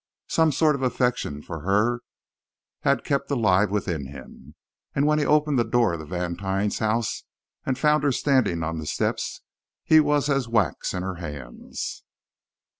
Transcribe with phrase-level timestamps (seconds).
[0.29, 1.99] Some sort of affection for her
[2.79, 4.55] had kept alive within him,
[4.95, 7.23] and when he opened the door of Vantine's house
[7.67, 9.41] and found her standing on the steps,
[9.83, 12.03] he was as wax in her hands.